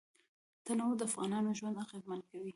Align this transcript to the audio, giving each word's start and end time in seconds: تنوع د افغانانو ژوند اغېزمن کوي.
تنوع 0.65 0.93
د 0.97 1.01
افغانانو 1.09 1.57
ژوند 1.59 1.79
اغېزمن 1.85 2.19
کوي. 2.29 2.49